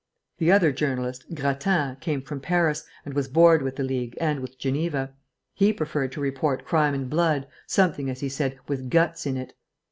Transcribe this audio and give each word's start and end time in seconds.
The 0.39 0.51
other 0.51 0.71
journalist, 0.71 1.25
Grattan, 1.35 1.97
came 1.97 2.23
from 2.23 2.39
Paris, 2.39 2.85
and 3.05 3.13
was 3.13 3.27
bored 3.27 3.61
with 3.61 3.75
the 3.75 3.83
League 3.83 4.17
and 4.19 4.39
with 4.39 4.57
Geneva. 4.57 5.13
He 5.53 5.71
preferred 5.71 6.11
to 6.13 6.19
report 6.21 6.65
crime 6.65 6.95
and 6.95 7.07
blood, 7.07 7.45
something, 7.67 8.09
as 8.09 8.21
he 8.21 8.29
said, 8.29 8.57
with 8.67 8.89
guts 8.89 9.27
in 9.27 9.37
it. 9.37 9.53